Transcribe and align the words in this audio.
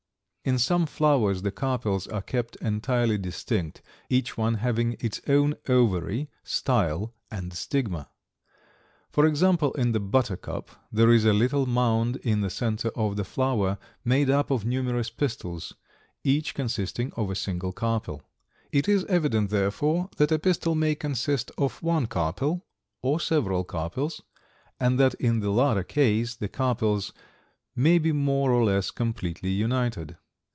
In 0.43 0.57
some 0.57 0.87
flowers 0.87 1.43
the 1.43 1.51
carpels 1.51 2.07
are 2.07 2.23
kept 2.23 2.55
entirely 2.55 3.19
distinct, 3.19 3.83
each 4.09 4.39
one 4.39 4.55
having 4.55 4.97
its 4.99 5.21
own 5.27 5.53
ovary, 5.69 6.31
style, 6.43 7.13
and 7.29 7.53
stigma. 7.53 8.09
For 9.11 9.27
example, 9.27 9.71
in 9.73 9.91
the 9.91 9.99
buttercup 9.99 10.71
there 10.91 11.11
is 11.11 11.25
a 11.25 11.31
little 11.31 11.67
mound 11.67 12.15
in 12.23 12.41
the 12.41 12.49
center 12.49 12.87
of 12.95 13.17
the 13.17 13.23
flower 13.23 13.77
made 14.03 14.31
up 14.31 14.49
of 14.49 14.65
numerous 14.65 15.11
pistils, 15.11 15.75
each 16.23 16.55
consisting 16.55 17.13
of 17.13 17.29
a 17.29 17.35
single 17.35 17.71
carpel. 17.71 18.23
It 18.71 18.89
is 18.89 19.05
evident, 19.05 19.51
therefore, 19.51 20.09
that 20.17 20.31
a 20.31 20.39
pistil 20.39 20.73
may 20.73 20.95
consist 20.95 21.51
of 21.55 21.83
one 21.83 22.07
carpel 22.07 22.65
or 23.03 23.19
several 23.19 23.63
carpels, 23.63 24.23
and 24.79 24.99
that 24.99 25.13
in 25.13 25.41
the 25.41 25.51
latter 25.51 25.83
case 25.83 26.33
the 26.33 26.49
carpels 26.49 27.13
may 27.75 27.99
be 27.99 28.11
more 28.11 28.51
or 28.51 28.63
less 28.65 28.89
completely 28.89 29.51
united. 29.51 30.17